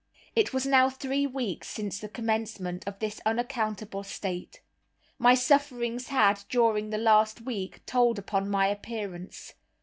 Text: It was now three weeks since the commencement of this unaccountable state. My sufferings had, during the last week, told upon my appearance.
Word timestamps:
It 0.35 0.51
was 0.51 0.65
now 0.65 0.89
three 0.89 1.27
weeks 1.27 1.67
since 1.69 1.99
the 1.99 2.09
commencement 2.09 2.87
of 2.87 2.97
this 2.97 3.21
unaccountable 3.23 4.01
state. 4.01 4.59
My 5.19 5.35
sufferings 5.35 6.07
had, 6.07 6.43
during 6.49 6.89
the 6.89 6.97
last 6.97 7.41
week, 7.41 7.85
told 7.85 8.17
upon 8.17 8.49
my 8.49 8.65
appearance. 8.65 9.53